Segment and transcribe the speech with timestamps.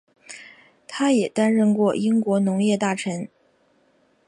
[0.87, 3.29] 他也担任过英国农业大臣。